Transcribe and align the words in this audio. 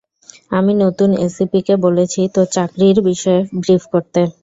আমি 0.51 0.73
নতুন 0.83 1.09
এসিপিকে 1.25 1.75
বলেছি 1.85 2.21
তোর 2.33 2.47
চাকরির 2.55 2.97
বিষয়ে 3.09 3.41
ব্রিফ 3.57 3.83
করতে। 3.93 4.21